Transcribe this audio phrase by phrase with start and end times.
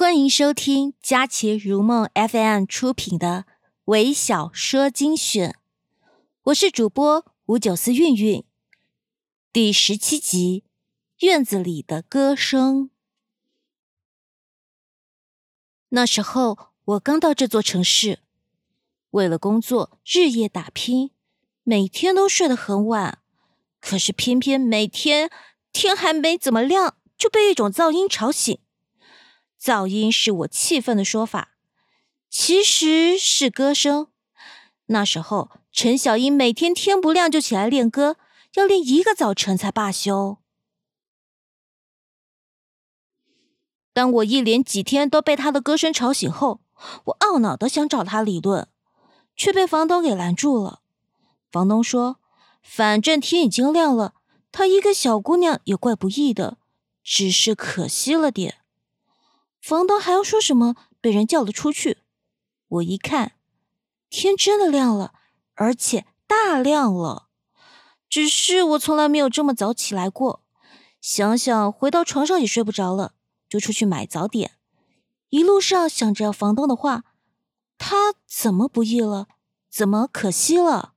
[0.00, 3.44] 欢迎收听佳琪如梦 FM 出品的
[3.84, 5.50] 《微小说精选》，
[6.44, 8.42] 我是主播五九四韵韵，
[9.52, 10.64] 第十七集
[11.26, 12.84] 《院子里的歌声》。
[15.90, 18.20] 那时候我刚到这座城市，
[19.10, 21.10] 为了工作日夜打拼，
[21.62, 23.18] 每天都睡得很晚。
[23.82, 25.30] 可是偏偏每天
[25.70, 28.58] 天还没怎么亮，就被一种噪音吵醒。
[29.62, 31.56] 噪音是我气愤的说法，
[32.30, 34.08] 其实是歌声。
[34.86, 38.16] 那时候，陈小英每天天不亮就起来练歌，
[38.54, 40.38] 要练一个早晨才罢休。
[43.92, 46.60] 当我一连几天都被他的歌声吵醒后，
[47.04, 48.68] 我懊恼的想找他理论，
[49.36, 50.80] 却被房东给拦住了。
[51.52, 52.18] 房东说
[52.62, 54.14] ：“反正天已经亮了，
[54.50, 56.56] 她一个小姑娘也怪不易的，
[57.02, 58.58] 只是可惜了点。”
[59.60, 60.74] 房东还要说什么？
[61.00, 61.98] 被人叫了出去。
[62.68, 63.32] 我一看，
[64.08, 65.14] 天真的亮了，
[65.54, 67.28] 而且大亮了。
[68.08, 70.42] 只是我从来没有这么早起来过。
[71.00, 73.14] 想想回到床上也睡不着了，
[73.48, 74.52] 就出去买早点。
[75.28, 77.04] 一路上想着房东的话，
[77.78, 79.28] 他怎么不易了？
[79.70, 80.94] 怎么可惜了？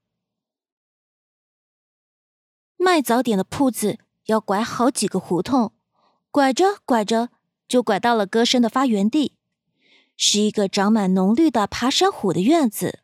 [2.77, 5.73] 卖早点的铺子要拐好几个胡同，
[6.31, 7.29] 拐着拐着。
[7.73, 9.35] 就拐到了歌声的发源地，
[10.15, 12.99] 是一个长满浓绿的爬山虎的院子。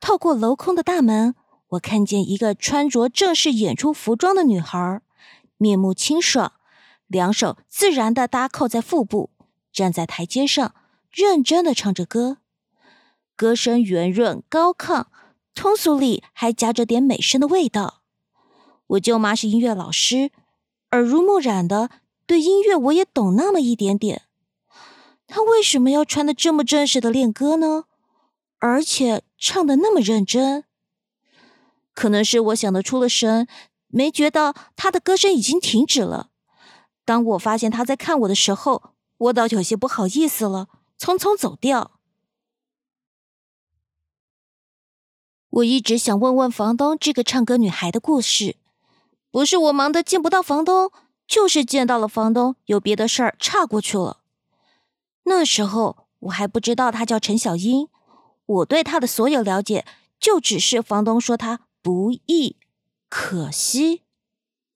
[0.00, 1.34] 透过镂空的大门，
[1.72, 5.02] 我看见一个穿着正式演出服装的女孩，
[5.58, 6.54] 面目清爽，
[7.08, 9.28] 两手自然的搭扣在腹部，
[9.70, 10.74] 站在台阶上，
[11.10, 12.38] 认真的唱着歌。
[13.36, 15.04] 歌声圆润高亢，
[15.54, 18.00] 通俗里还夹着点美声的味道。
[18.86, 20.30] 我舅妈是音乐老师，
[20.92, 21.90] 耳濡目染的。
[22.28, 24.28] 对音乐我也懂那么一点点，
[25.26, 27.86] 他为什么要穿的这么正式的练歌呢？
[28.58, 30.64] 而且唱的那么认真？
[31.94, 33.48] 可能是我想的出了神，
[33.86, 36.28] 没觉到他的歌声已经停止了。
[37.06, 40.68] 当我发现他在看我的时候，我倒有些不好意思了，
[41.00, 41.92] 匆匆走掉。
[45.48, 48.56] 我一直想问问房东这个唱歌女孩的故事，
[49.30, 50.92] 不是我忙得见不到房东。
[51.28, 54.22] 就是见到了房东，有别的事儿岔过去了。
[55.24, 57.88] 那时候我还不知道他叫陈小英，
[58.46, 59.84] 我对他的所有了解
[60.18, 62.56] 就只是房东说他不易，
[63.10, 64.04] 可惜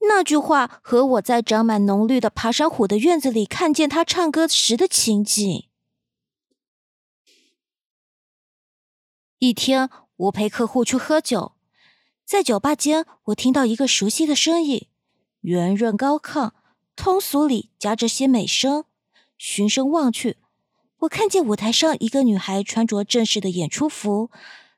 [0.01, 5.69] 那句话和我在长满浓绿的爬山虎的院子里看见他唱歌时的情景。
[9.39, 11.53] 一天，我陪客户去喝酒，
[12.27, 14.89] 在酒吧间，我听到一个熟悉的声音。
[15.43, 16.53] 圆润高亢，
[16.97, 18.85] 通俗里夹着些美声。
[19.37, 20.37] 循声望去，
[21.01, 24.31] 我看见舞台上一个女孩穿着正式的演出服，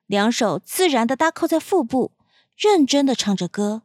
[0.07, 2.13] 两手自然的搭扣在腹部，
[2.57, 3.83] 认真的唱着歌。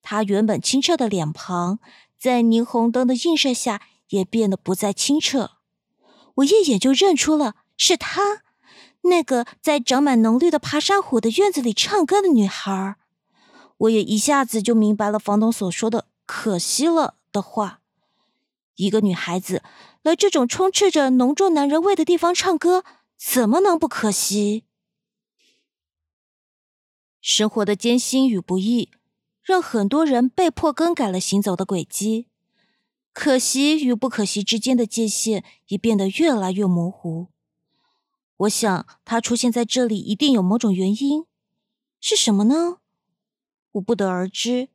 [0.00, 1.78] 她原本清澈的脸庞，
[2.18, 5.50] 在霓虹灯的映射下也变得不再清澈。
[6.36, 8.40] 我一眼就认出了是她，
[9.02, 12.96] 那个在长满浓绿的爬山虎的院子里唱歌的女孩。
[13.80, 17.80] 我也一下子就明白了房东所说的“可惜了”的话。
[18.76, 19.62] 一个女孩子
[20.02, 22.84] 来这种充斥着浓重男人味的地方唱歌，
[23.16, 24.64] 怎么能不可惜？
[27.22, 28.90] 生活的艰辛与不易，
[29.42, 32.26] 让很多人被迫更改了行走的轨迹。
[33.12, 37.28] 可惜与不可惜之间的界限也变得越来越模糊。
[38.36, 41.26] 我想，他出现在这里一定有某种原因，
[42.00, 42.78] 是什么呢？
[43.72, 44.68] 我不得而知。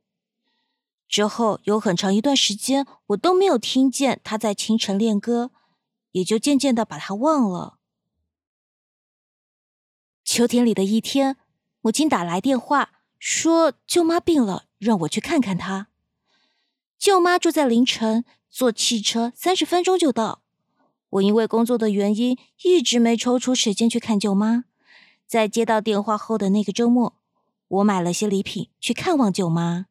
[1.08, 5.50] 之后有很长一段时间，我都没有听见他在清晨练歌，
[6.12, 7.78] 也就渐渐的把他忘了。
[10.24, 11.36] 秋天里的一天，
[11.80, 15.88] 母亲打来电话说舅妈病了，让我去看看她。
[16.98, 20.42] 舅妈住在凌晨，坐汽车三十分钟就到。
[21.10, 24.64] 我因为工作的原因，一直没抽出时间去看舅妈。
[25.26, 27.15] 在接到电话后的那个周末。
[27.68, 29.86] 我买了些礼品去看望舅妈，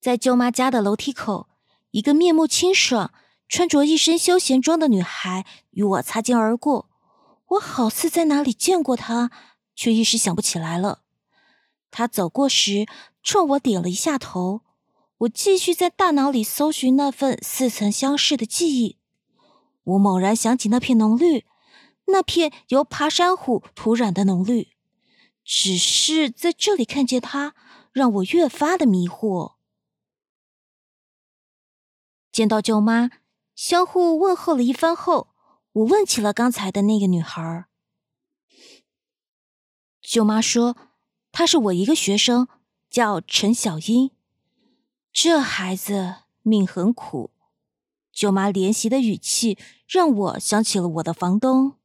[0.00, 1.48] 在舅妈家的楼梯口，
[1.90, 3.12] 一个面目清爽、
[3.48, 6.88] 穿着一身休闲装的女孩与我擦肩而过。
[7.48, 9.30] 我好似在哪里见过她，
[9.74, 11.00] 却一时想不起来了。
[11.90, 12.86] 她走过时，
[13.22, 14.62] 冲我点了一下头。
[15.18, 18.98] 我继续在大脑里搜寻那份似曾相识的记忆。
[19.84, 21.44] 我猛然想起那片浓绿，
[22.06, 24.73] 那片由爬山虎涂染的浓绿。
[25.44, 27.54] 只是在这里看见他，
[27.92, 29.54] 让我越发的迷惑。
[32.32, 33.10] 见到舅妈，
[33.54, 35.34] 相互问候了一番后，
[35.72, 37.66] 我问起了刚才的那个女孩。
[40.00, 40.76] 舅妈说，
[41.30, 42.48] 她是我一个学生，
[42.90, 44.10] 叫陈小英。
[45.12, 47.30] 这孩子命很苦。
[48.10, 51.78] 舅妈怜惜的语气让我想起了我的房东。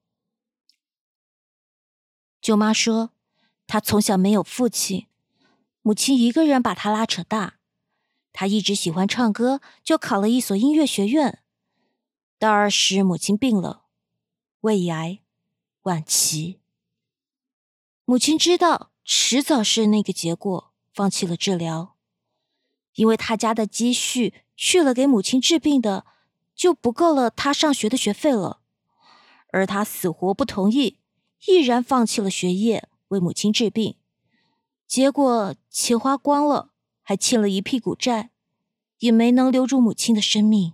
[2.41, 3.11] 舅妈说，
[3.69, 5.05] 他从小没有父亲，
[5.83, 7.59] 母亲一个人把他拉扯大。
[8.33, 11.43] 他一直喜欢唱歌，就考了一所音乐学院。
[12.39, 13.83] 大二时，母亲病了，
[14.61, 15.19] 胃癌
[15.83, 16.59] 晚期。
[18.05, 21.95] 母亲知道迟早是那个结果，放弃了治疗。
[22.95, 26.07] 因为他家的积蓄去了给母亲治病的，
[26.55, 28.61] 就不够了他上学的学费了。
[29.51, 30.97] 而他死活不同意，
[31.45, 33.95] 毅然放弃了学业为母亲治病。
[34.87, 36.71] 结果钱花光了，
[37.03, 38.31] 还欠了一屁股债，
[38.97, 40.73] 也没能留住母亲的生命。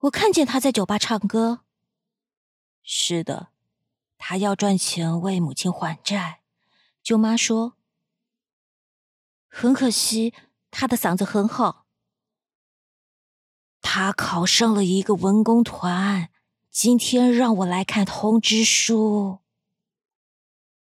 [0.00, 1.60] 我看见他在酒吧唱歌。
[2.82, 3.48] 是的，
[4.18, 6.40] 他要赚钱为母亲还债。
[7.02, 7.74] 舅妈说
[9.48, 10.34] ：“很可惜，
[10.70, 11.86] 他的嗓子很好。
[13.80, 16.30] 他考上了一个文工团，
[16.70, 19.40] 今天让我来看通知书。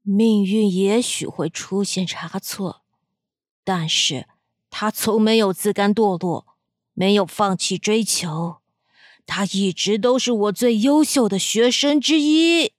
[0.02, 2.82] 命运也许会出现差错，
[3.64, 4.28] 但是
[4.70, 6.48] 他从没有自甘堕落，
[6.94, 8.58] 没有放弃追求。”
[9.28, 12.74] 他一直都是我最优秀的学生之一。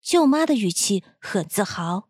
[0.00, 2.08] 舅妈的语气很自豪。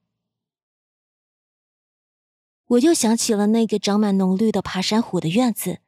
[2.67, 5.81] 我又想起了那个长满浓绿的爬山虎的院子，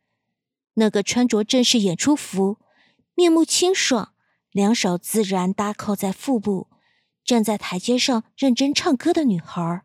[0.74, 2.56] 那个穿着正式演出服、
[3.14, 4.14] 面目清爽、
[4.50, 6.68] 两手自然搭扣在腹部、
[7.28, 9.82] 站在台阶上认真唱歌的女孩，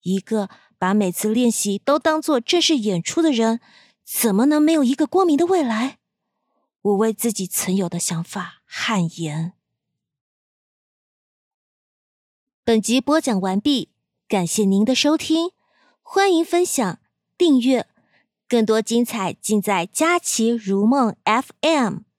[0.00, 0.48] 一个
[0.78, 3.60] 把每次练习都当做正式演出的人。
[4.02, 5.98] 怎么能没有一个光明的未来？
[6.80, 9.52] 我为自己曾有的想法汗颜。
[12.64, 13.90] 本集播讲完毕，
[14.26, 15.50] 感谢您的收听，
[16.00, 17.00] 欢迎分享、
[17.36, 17.86] 订阅，
[18.48, 22.09] 更多精彩尽在佳琪如梦 FM。